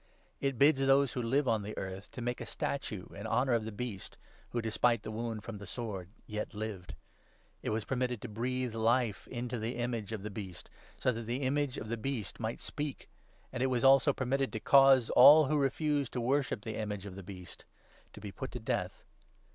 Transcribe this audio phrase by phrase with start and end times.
[0.39, 3.65] It bids those who live on the earth to make a statue in honour of
[3.65, 4.17] the Beast,
[4.49, 6.95] who, despite the wound from the sword, yet lived.
[7.61, 11.27] It was permitted to breathe life into the 15 image of the Beast, so that
[11.27, 13.11] the image of the Beast might speak;
[13.53, 17.13] and it was also permitted to cause all who refused to worship the image of
[17.15, 17.65] the Beast
[18.13, 19.03] to be put to death.